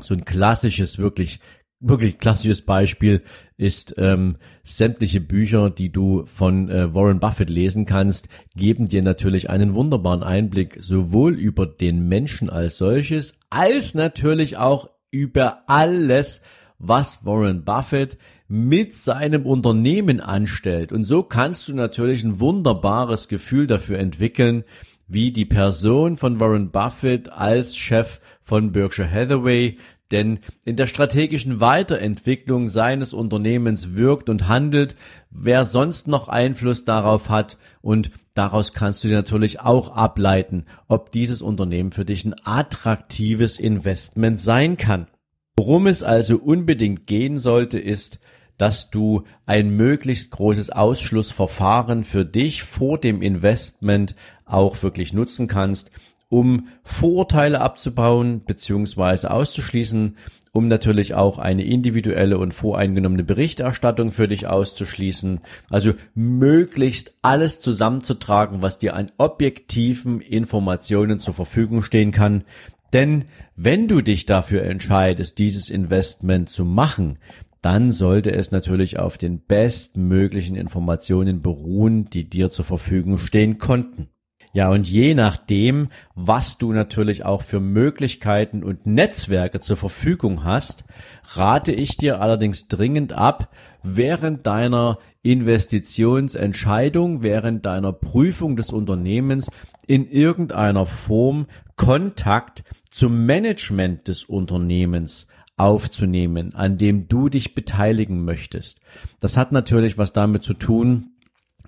So 0.01 0.13
ein 0.13 0.27
klassisches, 0.27 0.99
wirklich 0.99 1.41
wirklich 1.81 2.19
klassisches 2.19 2.63
Beispiel 2.63 3.23
ist 3.57 3.95
ähm, 3.99 4.37
sämtliche 4.65 5.21
Bücher, 5.21 5.71
die 5.71 5.91
du 5.91 6.25
von 6.27 6.69
äh, 6.69 6.95
Warren 6.95 7.21
Buffett 7.21 7.51
lesen 7.51 7.87
kannst, 7.87 8.29
geben 8.55 8.89
dir 8.89 9.03
natürlich 9.03 9.51
einen 9.51 9.75
wunderbaren 9.75 10.23
Einblick 10.23 10.79
sowohl 10.81 11.39
über 11.39 11.67
den 11.67 12.09
Menschen 12.09 12.51
als 12.51 12.79
solches, 12.79 13.35
als 13.51 13.95
natürlich 13.95 14.57
auch 14.57 14.91
über 15.11 15.63
alles, 15.67 16.43
was 16.79 17.25
Warren 17.25 17.65
Buffett 17.65 18.19
mit 18.49 18.95
seinem 18.95 19.45
Unternehmen 19.45 20.21
anstellt. 20.21 20.93
Und 20.93 21.05
so 21.05 21.23
kannst 21.23 21.69
du 21.69 21.75
natürlich 21.75 22.23
ein 22.23 22.39
wunderbares 22.39 23.29
Gefühl 23.29 23.67
dafür 23.67 23.99
entwickeln, 23.99 24.65
wie 25.09 25.31
die 25.31 25.45
Person 25.45 26.17
von 26.17 26.41
Warren 26.41 26.71
Buffett 26.71 27.31
als 27.31 27.77
Chef 27.77 28.21
von 28.43 28.73
Berkshire 28.73 29.11
Hathaway 29.11 29.77
denn 30.11 30.39
in 30.65 30.77
der 30.77 30.87
strategischen 30.87 31.61
Weiterentwicklung 31.61 32.69
seines 32.69 33.13
Unternehmens 33.13 33.95
wirkt 33.95 34.29
und 34.29 34.49
handelt, 34.49 34.97
wer 35.31 35.65
sonst 35.65 36.09
noch 36.09 36.29
Einfluss 36.29 36.85
darauf 36.85 37.29
hat 37.29 37.59
und 37.83 38.11
daraus 38.35 38.73
kannst 38.73 39.03
du 39.03 39.09
dir 39.09 39.17
natürlich 39.17 39.61
auch 39.61 39.89
ableiten, 39.89 40.65
ob 40.89 41.11
dieses 41.13 41.43
Unternehmen 41.43 41.93
für 41.93 42.05
dich 42.05 42.25
ein 42.25 42.35
attraktives 42.45 43.59
Investment 43.59 44.41
sein 44.41 44.77
kann. 44.77 45.09
Worum 45.57 45.87
es 45.87 46.03
also 46.03 46.37
unbedingt 46.37 47.07
gehen 47.07 47.39
sollte, 47.39 47.79
ist, 47.79 48.21
dass 48.59 48.91
du 48.91 49.25
ein 49.45 49.71
möglichst 49.71 50.31
großes 50.31 50.71
Ausschlussverfahren 50.71 52.05
für 52.05 52.25
dich 52.25 52.63
vor 52.63 52.99
dem 52.99 53.23
Investment 53.23 54.15
auch 54.45 54.83
wirklich 54.83 55.13
nutzen 55.13 55.47
kannst 55.47 55.91
um 56.29 56.69
Vorurteile 56.83 57.61
abzubauen 57.61 58.41
bzw. 58.41 59.29
auszuschließen, 59.29 60.17
um 60.53 60.69
natürlich 60.69 61.15
auch 61.15 61.39
eine 61.39 61.65
individuelle 61.65 62.39
und 62.39 62.55
voreingenommene 62.55 63.25
Berichterstattung 63.25 64.11
für 64.11 64.27
dich 64.27 64.47
auszuschließen. 64.47 65.41
Also 65.71 65.93
möglichst 66.15 67.19
alles 67.23 67.61
zusammenzutragen, 67.61 68.63
was 68.63 68.79
dir 68.79 68.95
an 68.95 69.13
objektiven 69.19 70.21
Informationen 70.21 71.21
zur 71.21 71.35
Verfügung 71.35 71.83
stehen 71.83 72.11
kann. 72.11 72.45
Denn 72.93 73.27
wenn 73.55 73.89
du 73.89 74.01
dich 74.01 74.27
dafür 74.27 74.63
entscheidest, 74.63 75.39
dieses 75.39 75.71
Investment 75.71 76.49
zu 76.49 76.65
machen, 76.65 77.19
dann 77.63 77.93
sollte 77.93 78.33
es 78.33 78.53
natürlich 78.53 78.99
auf 78.99 79.19
den 79.19 79.41
bestmöglichen 79.41 80.57
Informationen 80.57 81.43
beruhen, 81.43 82.05
die 82.05 82.29
dir 82.29 82.51
zur 82.51 82.65
Verfügung 82.65 83.19
stehen 83.19 83.59
konnten. 83.59 84.09
Ja, 84.57 84.71
und 84.71 84.89
je 84.89 85.13
nachdem, 85.13 85.89
was 86.15 86.57
du 86.57 86.73
natürlich 86.73 87.27
auch 87.27 87.43
für 87.43 87.61
Möglichkeiten 87.61 88.65
und 88.65 88.87
Netzwerke 88.87 89.61
zur 89.61 89.77
Verfügung 89.77 90.45
hast, 90.45 90.87
rate 91.35 91.73
ich 91.73 91.99
dir 91.99 92.23
allerdings 92.23 92.67
dringend 92.67 93.13
ab, 93.13 93.51
während 93.83 94.47
deiner 94.47 94.97
Investitionsentscheidung, 95.23 97.21
während 97.21 97.67
deiner 97.67 97.93
Prüfung 97.93 98.57
des 98.57 98.73
Unternehmens 98.73 99.51
in 99.87 100.11
irgendeiner 100.11 100.87
Form 100.87 101.49
Kontakt 101.77 102.65
zum 102.91 103.27
Management 103.27 104.09
des 104.09 104.25
Unternehmens 104.25 105.27
aufzunehmen, 105.59 106.55
an 106.55 106.79
dem 106.79 107.09
du 107.09 107.29
dich 107.29 107.55
beteiligen 107.55 108.25
möchtest. 108.25 108.81
Das 109.21 109.37
hat 109.37 109.53
natürlich 109.53 109.99
was 109.99 110.15
damit 110.15 110.45
zu 110.45 110.55
tun, 110.55 111.11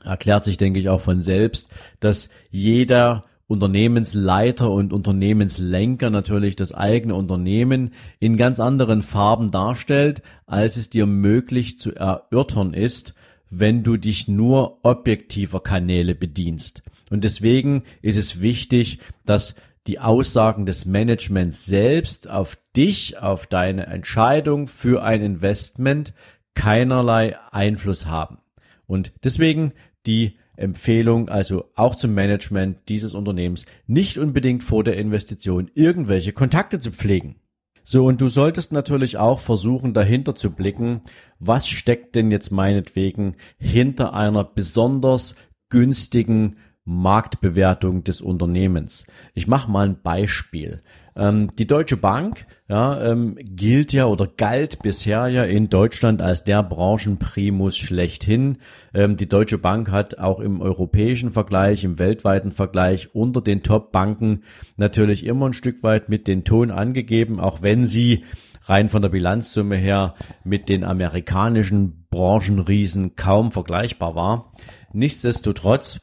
erklärt 0.05 0.45
sich, 0.45 0.57
denke 0.57 0.81
ich, 0.81 0.88
auch 0.88 1.00
von 1.00 1.21
selbst, 1.21 1.71
dass 2.00 2.28
jeder 2.50 3.25
Unternehmensleiter 3.49 4.71
und 4.71 4.93
Unternehmenslenker 4.93 6.11
natürlich 6.11 6.55
das 6.55 6.73
eigene 6.73 7.14
Unternehmen 7.14 7.95
in 8.21 8.37
ganz 8.37 8.61
anderen 8.61 9.02
Farben 9.02 9.50
darstellt, 9.50 10.23
als 10.47 10.76
es 10.76 10.90
dir 10.90 11.07
möglich 11.07 11.78
zu 11.78 11.95
erörtern 11.95 12.75
ist, 12.75 13.14
wenn 13.50 13.83
du 13.83 13.97
dich 13.97 14.28
nur 14.28 14.85
objektiver 14.85 15.61
Kanäle 15.61 16.14
bedienst. 16.14 16.83
Und 17.11 17.25
deswegen 17.25 17.85
ist 18.02 18.19
es 18.19 18.43
wichtig, 18.43 18.99
dass 19.25 19.55
die 19.87 19.99
Aussagen 19.99 20.67
des 20.67 20.85
Managements 20.85 21.64
selbst 21.64 22.28
auf 22.28 22.59
dich, 22.76 23.19
auf 23.19 23.47
deine 23.47 23.87
Entscheidung 23.87 24.69
für 24.69 25.02
ein 25.02 25.23
Investment 25.23 26.12
keinerlei 26.55 27.37
Einfluss 27.50 28.05
haben. 28.05 28.38
Und 28.87 29.12
deswegen 29.25 29.73
die 30.07 30.37
Empfehlung, 30.57 31.28
also 31.28 31.71
auch 31.75 31.95
zum 31.95 32.14
Management 32.14 32.78
dieses 32.88 33.14
Unternehmens, 33.14 33.67
nicht 33.87 34.19
unbedingt 34.19 34.64
vor 34.64 34.83
der 34.83 34.97
Investition 34.97 35.71
irgendwelche 35.75 36.33
Kontakte 36.33 36.81
zu 36.81 36.90
pflegen. 36.90 37.37
So, 37.85 38.05
und 38.05 38.21
du 38.21 38.28
solltest 38.28 38.73
natürlich 38.73 39.17
auch 39.17 39.40
versuchen, 39.40 39.95
dahinter 39.95 40.35
zu 40.35 40.50
blicken, 40.50 41.00
was 41.38 41.69
steckt 41.69 42.17
denn 42.17 42.31
jetzt 42.31 42.50
meinetwegen 42.50 43.37
hinter 43.59 44.12
einer 44.12 44.45
besonders 44.45 45.37
günstigen 45.71 46.57
Marktbewertung 46.85 48.05
des 48.05 48.21
Unternehmens. 48.21 49.07
Ich 49.35 49.47
mache 49.47 49.71
mal 49.71 49.87
ein 49.88 50.02
Beispiel. 50.02 50.83
Ähm, 51.18 51.50
die 51.58 51.66
Deutsche 51.66 51.96
Bank 51.96 52.46
ja, 52.68 53.02
ähm, 53.02 53.37
gilt 53.40 53.92
ja 53.92 54.06
oder 54.06 54.28
galt 54.28 54.80
bisher 54.82 55.26
ja 55.26 55.42
in 55.42 55.68
Deutschland 55.68 56.22
als 56.22 56.44
der 56.44 56.62
Branchenprimus 56.62 57.76
schlechthin. 57.76 58.58
Ähm, 58.94 59.16
die 59.16 59.28
Deutsche 59.28 59.58
Bank 59.58 59.90
hat 59.90 60.18
auch 60.18 60.38
im 60.38 60.60
europäischen 60.60 61.32
Vergleich, 61.32 61.82
im 61.82 61.98
weltweiten 61.98 62.52
Vergleich 62.52 63.14
unter 63.14 63.40
den 63.40 63.64
Top-Banken 63.64 64.44
natürlich 64.76 65.26
immer 65.26 65.46
ein 65.46 65.54
Stück 65.54 65.82
weit 65.82 66.08
mit 66.08 66.28
den 66.28 66.44
Ton 66.44 66.70
angegeben, 66.70 67.40
auch 67.40 67.62
wenn 67.62 67.87
sie 67.87 68.25
rein 68.62 68.88
von 68.88 69.02
der 69.02 69.08
Bilanzsumme 69.08 69.76
her 69.76 70.14
mit 70.44 70.68
den 70.68 70.84
amerikanischen 70.84 72.06
Branchenriesen 72.10 73.16
kaum 73.16 73.50
vergleichbar 73.50 74.14
war. 74.14 74.52
Nichtsdestotrotz 74.92 76.00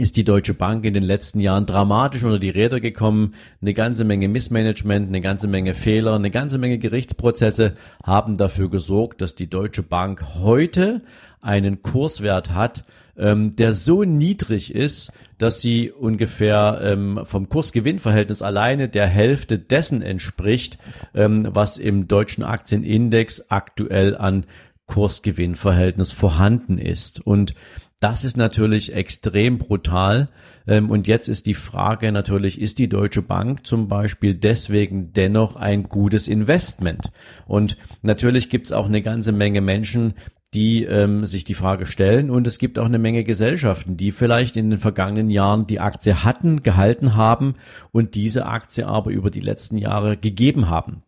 ist 0.00 0.16
die 0.16 0.24
Deutsche 0.24 0.54
Bank 0.54 0.84
in 0.84 0.94
den 0.94 1.02
letzten 1.02 1.40
Jahren 1.40 1.66
dramatisch 1.66 2.24
unter 2.24 2.38
die 2.38 2.50
Räder 2.50 2.80
gekommen. 2.80 3.34
Eine 3.60 3.74
ganze 3.74 4.04
Menge 4.04 4.28
Missmanagement, 4.28 5.08
eine 5.08 5.20
ganze 5.20 5.46
Menge 5.46 5.74
Fehler, 5.74 6.14
eine 6.14 6.30
ganze 6.30 6.58
Menge 6.58 6.78
Gerichtsprozesse 6.78 7.76
haben 8.04 8.36
dafür 8.36 8.70
gesorgt, 8.70 9.20
dass 9.20 9.34
die 9.34 9.48
Deutsche 9.48 9.82
Bank 9.82 10.24
heute 10.38 11.02
einen 11.42 11.82
Kurswert 11.82 12.52
hat, 12.52 12.84
ähm, 13.16 13.54
der 13.56 13.74
so 13.74 14.04
niedrig 14.04 14.74
ist, 14.74 15.12
dass 15.38 15.60
sie 15.60 15.90
ungefähr 15.90 16.80
ähm, 16.82 17.20
vom 17.24 17.48
Kursgewinnverhältnis 17.48 18.42
alleine 18.42 18.88
der 18.88 19.06
Hälfte 19.06 19.58
dessen 19.58 20.02
entspricht, 20.02 20.78
ähm, 21.14 21.48
was 21.50 21.76
im 21.78 22.08
deutschen 22.08 22.44
Aktienindex 22.44 23.50
aktuell 23.50 24.16
an 24.16 24.46
Kursgewinnverhältnis 24.86 26.12
vorhanden 26.12 26.78
ist. 26.78 27.20
Und 27.20 27.54
Das 28.00 28.24
ist 28.24 28.38
natürlich 28.38 28.94
extrem 28.94 29.58
brutal. 29.58 30.30
Ähm, 30.66 30.90
und 30.90 31.06
jetzt 31.06 31.28
ist 31.28 31.46
die 31.46 31.54
Frage 31.54 32.10
natürlich, 32.12 32.58
ist 32.58 32.78
die 32.78 32.88
Deutsche 32.88 33.20
Bank 33.20 33.66
zum 33.66 33.88
Beispiel 33.88 34.34
deswegen 34.34 35.12
dennoch 35.12 35.56
ein 35.56 35.84
gutes 35.84 36.26
Investment? 36.26 37.12
Und 37.46 37.76
natürlich 38.00 38.48
gibt 38.48 38.66
es 38.66 38.72
auch 38.72 38.86
eine 38.86 39.02
ganze 39.02 39.32
Menge 39.32 39.60
Menschen, 39.60 40.14
die 40.54 40.84
ähm, 40.84 41.26
sich 41.26 41.44
die 41.44 41.54
Frage 41.54 41.84
stellen. 41.84 42.30
Und 42.30 42.46
es 42.46 42.58
gibt 42.58 42.78
auch 42.78 42.86
eine 42.86 42.98
Menge 42.98 43.22
Gesellschaften, 43.22 43.98
die 43.98 44.12
vielleicht 44.12 44.56
in 44.56 44.70
den 44.70 44.78
vergangenen 44.78 45.28
Jahren 45.28 45.66
die 45.66 45.78
Aktie 45.78 46.24
hatten, 46.24 46.62
gehalten 46.62 47.14
haben 47.14 47.54
und 47.92 48.14
diese 48.14 48.46
Aktie 48.46 48.86
aber 48.86 49.10
über 49.10 49.30
die 49.30 49.40
letzten 49.40 49.76
Jahre 49.76 50.16
gegeben 50.16 50.70
haben. 50.70 51.02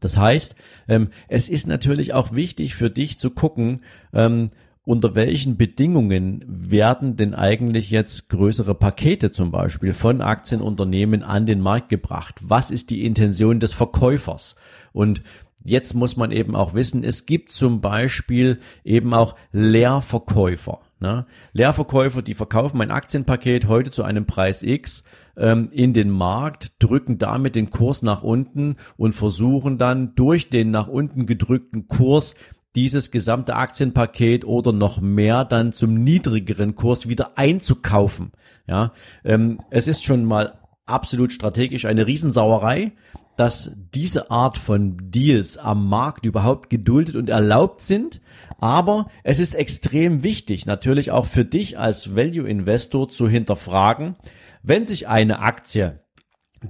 Das 0.00 0.18
heißt, 0.18 0.56
ähm, 0.88 1.08
es 1.28 1.48
ist 1.48 1.66
natürlich 1.66 2.12
auch 2.12 2.34
wichtig 2.34 2.74
für 2.74 2.90
dich 2.90 3.18
zu 3.18 3.30
gucken, 3.30 3.80
ähm, 4.12 4.50
unter 4.84 5.14
welchen 5.14 5.56
Bedingungen 5.56 6.44
werden 6.46 7.16
denn 7.16 7.34
eigentlich 7.34 7.90
jetzt 7.90 8.28
größere 8.28 8.74
Pakete 8.74 9.30
zum 9.30 9.50
Beispiel 9.50 9.92
von 9.92 10.20
Aktienunternehmen 10.20 11.22
an 11.22 11.46
den 11.46 11.60
Markt 11.60 11.88
gebracht? 11.88 12.36
Was 12.42 12.70
ist 12.70 12.90
die 12.90 13.04
Intention 13.04 13.60
des 13.60 13.72
Verkäufers? 13.72 14.56
Und 14.92 15.22
Jetzt 15.66 15.94
muss 15.94 16.18
man 16.18 16.30
eben 16.30 16.54
auch 16.54 16.74
wissen, 16.74 17.04
es 17.04 17.24
gibt 17.24 17.50
zum 17.50 17.80
Beispiel 17.80 18.60
eben 18.84 19.14
auch 19.14 19.34
Leerverkäufer. 19.50 20.80
Ne? 21.00 21.24
Leerverkäufer, 21.54 22.20
die 22.20 22.34
verkaufen 22.34 22.82
ein 22.82 22.90
Aktienpaket 22.90 23.66
heute 23.66 23.90
zu 23.90 24.02
einem 24.02 24.26
Preis 24.26 24.62
X 24.62 25.04
ähm, 25.38 25.70
in 25.72 25.94
den 25.94 26.10
Markt, 26.10 26.72
drücken 26.80 27.16
damit 27.16 27.56
den 27.56 27.70
Kurs 27.70 28.02
nach 28.02 28.22
unten 28.22 28.76
und 28.98 29.14
versuchen 29.14 29.78
dann 29.78 30.14
durch 30.14 30.50
den 30.50 30.70
nach 30.70 30.86
unten 30.86 31.24
gedrückten 31.24 31.88
Kurs 31.88 32.34
dieses 32.74 33.10
gesamte 33.10 33.54
Aktienpaket 33.54 34.44
oder 34.44 34.72
noch 34.72 35.00
mehr 35.00 35.44
dann 35.44 35.72
zum 35.72 35.94
niedrigeren 35.94 36.74
Kurs 36.74 37.08
wieder 37.08 37.38
einzukaufen. 37.38 38.32
Ja, 38.66 38.92
ähm, 39.24 39.60
es 39.70 39.86
ist 39.86 40.04
schon 40.04 40.24
mal 40.24 40.58
absolut 40.86 41.32
strategisch 41.32 41.84
eine 41.84 42.06
Riesensauerei, 42.06 42.92
dass 43.36 43.72
diese 43.94 44.30
Art 44.30 44.58
von 44.58 44.96
Deals 45.10 45.58
am 45.58 45.88
Markt 45.88 46.24
überhaupt 46.24 46.70
geduldet 46.70 47.16
und 47.16 47.28
erlaubt 47.28 47.80
sind. 47.80 48.20
Aber 48.58 49.08
es 49.24 49.40
ist 49.40 49.54
extrem 49.54 50.22
wichtig, 50.22 50.66
natürlich 50.66 51.10
auch 51.10 51.26
für 51.26 51.44
dich 51.44 51.78
als 51.78 52.14
Value 52.14 52.48
Investor 52.48 53.08
zu 53.08 53.28
hinterfragen, 53.28 54.16
wenn 54.62 54.86
sich 54.86 55.08
eine 55.08 55.40
Aktie 55.40 56.00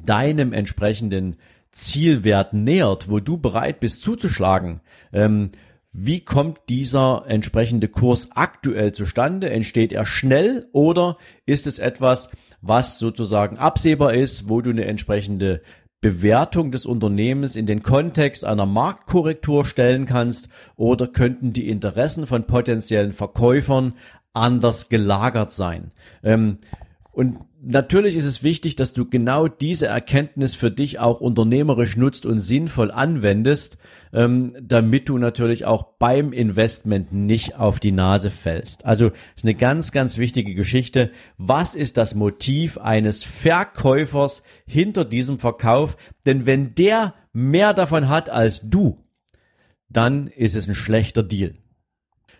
deinem 0.04 0.52
entsprechenden 0.52 1.36
Zielwert 1.70 2.52
nähert, 2.52 3.10
wo 3.10 3.20
du 3.20 3.36
bereit 3.36 3.80
bist 3.80 4.02
zuzuschlagen, 4.02 4.80
ähm, 5.12 5.50
wie 5.96 6.20
kommt 6.20 6.58
dieser 6.68 7.24
entsprechende 7.28 7.86
Kurs 7.86 8.30
aktuell 8.34 8.90
zustande? 8.90 9.50
Entsteht 9.50 9.92
er 9.92 10.06
schnell 10.06 10.66
oder 10.72 11.18
ist 11.46 11.68
es 11.68 11.78
etwas, 11.78 12.30
was 12.60 12.98
sozusagen 12.98 13.58
absehbar 13.58 14.12
ist, 14.12 14.48
wo 14.48 14.60
du 14.60 14.70
eine 14.70 14.86
entsprechende 14.86 15.62
Bewertung 16.00 16.72
des 16.72 16.84
Unternehmens 16.84 17.54
in 17.54 17.66
den 17.66 17.84
Kontext 17.84 18.44
einer 18.44 18.66
Marktkorrektur 18.66 19.64
stellen 19.64 20.04
kannst 20.04 20.48
oder 20.74 21.06
könnten 21.06 21.52
die 21.52 21.68
Interessen 21.68 22.26
von 22.26 22.44
potenziellen 22.44 23.12
Verkäufern 23.12 23.94
anders 24.32 24.88
gelagert 24.88 25.52
sein. 25.52 25.92
Ähm, 26.24 26.58
und 27.12 27.38
natürlich 27.64 28.16
ist 28.16 28.24
es 28.24 28.42
wichtig, 28.42 28.76
dass 28.76 28.92
du 28.92 29.08
genau 29.08 29.48
diese 29.48 29.86
Erkenntnis 29.86 30.54
für 30.54 30.70
dich 30.70 30.98
auch 30.98 31.20
unternehmerisch 31.20 31.96
nutzt 31.96 32.26
und 32.26 32.40
sinnvoll 32.40 32.90
anwendest, 32.90 33.78
ähm, 34.12 34.56
damit 34.60 35.08
du 35.08 35.18
natürlich 35.18 35.64
auch 35.64 35.84
beim 35.98 36.32
Investment 36.32 37.12
nicht 37.12 37.56
auf 37.56 37.80
die 37.80 37.92
Nase 37.92 38.30
fällst. 38.30 38.84
Also 38.84 39.12
ist 39.36 39.44
eine 39.44 39.54
ganz, 39.54 39.92
ganz 39.92 40.18
wichtige 40.18 40.54
Geschichte. 40.54 41.10
Was 41.38 41.74
ist 41.74 41.96
das 41.96 42.14
Motiv 42.14 42.78
eines 42.78 43.24
Verkäufers 43.24 44.42
hinter 44.66 45.04
diesem 45.04 45.38
Verkauf? 45.38 45.96
Denn 46.26 46.46
wenn 46.46 46.74
der 46.74 47.14
mehr 47.32 47.74
davon 47.74 48.08
hat 48.08 48.30
als 48.30 48.68
du, 48.68 49.04
dann 49.88 50.26
ist 50.28 50.56
es 50.56 50.68
ein 50.68 50.74
schlechter 50.74 51.22
Deal. 51.22 51.54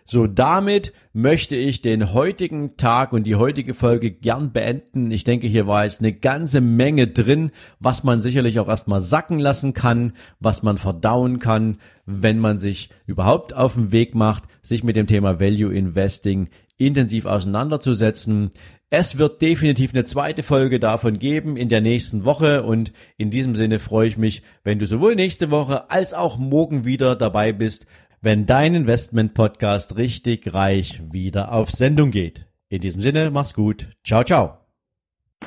So, 0.07 0.27
damit 0.27 0.93
möchte 1.13 1.55
ich 1.55 1.81
den 1.81 2.13
heutigen 2.13 2.77
Tag 2.77 3.11
und 3.11 3.23
die 3.25 3.37
heutige 3.37 3.73
Folge 3.73 4.11
gern 4.11 4.51
beenden. 4.51 5.09
Ich 5.09 5.23
denke, 5.23 5.47
hier 5.47 5.65
war 5.65 5.83
jetzt 5.83 5.99
eine 5.99 6.13
ganze 6.13 6.61
Menge 6.61 7.07
drin, 7.07 7.49
was 7.79 8.03
man 8.03 8.21
sicherlich 8.21 8.59
auch 8.59 8.67
erstmal 8.67 9.01
sacken 9.01 9.39
lassen 9.39 9.73
kann, 9.73 10.13
was 10.39 10.61
man 10.61 10.77
verdauen 10.77 11.39
kann, 11.39 11.79
wenn 12.05 12.37
man 12.37 12.59
sich 12.59 12.91
überhaupt 13.07 13.55
auf 13.55 13.73
den 13.73 13.91
Weg 13.91 14.13
macht, 14.13 14.43
sich 14.61 14.83
mit 14.83 14.95
dem 14.95 15.07
Thema 15.07 15.39
Value 15.39 15.73
Investing 15.73 16.49
intensiv 16.77 17.25
auseinanderzusetzen. 17.25 18.51
Es 18.91 19.17
wird 19.17 19.41
definitiv 19.41 19.93
eine 19.93 20.03
zweite 20.05 20.43
Folge 20.43 20.79
davon 20.79 21.17
geben 21.17 21.57
in 21.57 21.69
der 21.69 21.81
nächsten 21.81 22.23
Woche 22.23 22.63
und 22.63 22.93
in 23.17 23.31
diesem 23.31 23.55
Sinne 23.55 23.79
freue 23.79 24.07
ich 24.07 24.17
mich, 24.17 24.43
wenn 24.63 24.77
du 24.77 24.85
sowohl 24.85 25.15
nächste 25.15 25.49
Woche 25.49 25.89
als 25.89 26.13
auch 26.13 26.37
morgen 26.37 26.85
wieder 26.85 27.15
dabei 27.15 27.51
bist, 27.51 27.87
wenn 28.25 28.47
dein 28.47 28.73
Investment-Podcast 28.73 29.97
richtig 29.97 30.51
reich 30.51 30.99
wieder 31.11 31.51
auf 31.51 31.69
Sendung 31.69 32.09
geht. 32.09 32.47
In 32.69 32.81
diesem 32.81 33.03
Sinne, 33.03 33.29
mach's 33.29 33.53
gut. 33.53 33.87
Ciao, 34.03 34.23
ciao. 34.23 34.57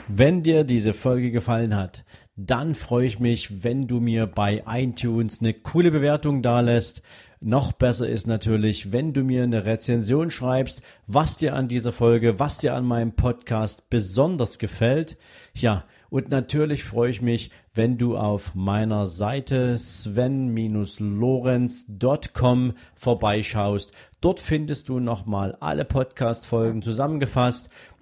Wenn 0.07 0.45
dir 0.45 0.63
diese 0.63 0.93
Folge 0.93 1.33
gefallen 1.33 1.75
hat, 1.75 2.05
dann 2.37 2.77
freue 2.77 3.07
ich 3.07 3.19
mich, 3.19 3.65
wenn 3.65 3.89
du 3.89 3.99
mir 3.99 4.29
bei 4.29 4.63
iTunes 4.69 5.41
eine 5.41 5.55
coole 5.55 5.91
Bewertung 5.91 6.41
dalässt. 6.41 7.03
Noch 7.41 7.73
besser 7.73 8.09
ist 8.09 8.29
natürlich, 8.29 8.93
wenn 8.93 9.13
du 9.13 9.25
mir 9.25 9.43
eine 9.43 9.65
Rezension 9.65 10.31
schreibst, 10.31 10.81
was 11.09 11.37
dir 11.37 11.55
an 11.55 11.67
dieser 11.67 11.91
Folge, 11.91 12.39
was 12.39 12.59
dir 12.59 12.75
an 12.75 12.85
meinem 12.85 13.17
Podcast 13.17 13.91
besonders 13.91 14.61
gefällt. 14.61 15.17
Ja, 15.53 15.85
und 16.11 16.31
natürlich 16.31 16.85
freue 16.85 17.11
ich 17.11 17.23
mich, 17.23 17.51
wenn 17.75 17.99
du 17.99 18.17
auf 18.17 18.55
meiner 18.55 19.07
Seite 19.07 19.79
sven-lorenz.com 19.79 22.73
vorbeischaust. 22.97 23.93
Dort 24.21 24.41
findest 24.41 24.89
du 24.89 24.99
nochmal 25.01 25.57
alle 25.61 25.85
Podcast-Folgen 25.85 26.83
zusammengefasst 26.83 27.69